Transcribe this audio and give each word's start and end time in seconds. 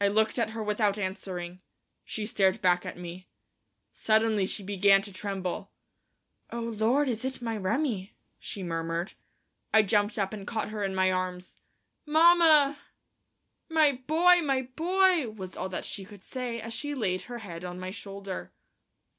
I 0.00 0.08
looked 0.08 0.38
at 0.38 0.52
her 0.52 0.62
without 0.62 0.96
answering; 0.96 1.60
she 2.06 2.24
stared 2.24 2.62
back 2.62 2.86
at 2.86 2.96
me. 2.96 3.28
Suddenly 3.90 4.46
she 4.46 4.62
began 4.62 5.02
to 5.02 5.12
tremble. 5.12 5.70
"Oh, 6.50 6.60
Lord, 6.62 7.06
is 7.06 7.22
it 7.22 7.42
my 7.42 7.58
Remi!" 7.58 8.16
she 8.38 8.62
murmured. 8.62 9.12
I 9.74 9.82
jumped 9.82 10.18
up 10.18 10.32
and 10.32 10.46
caught 10.46 10.70
her 10.70 10.82
in 10.82 10.94
my 10.94 11.12
arms. 11.12 11.58
"Mamma!" 12.06 12.78
"My 13.68 13.92
boy! 14.06 14.40
my 14.40 14.62
boy!" 14.74 15.28
was 15.28 15.54
all 15.54 15.68
that 15.68 15.84
she 15.84 16.06
could 16.06 16.24
say, 16.24 16.58
as 16.58 16.72
she 16.72 16.94
laid 16.94 17.24
her 17.28 17.40
head 17.40 17.62
on 17.62 17.78
my 17.78 17.90
shoulder. 17.90 18.54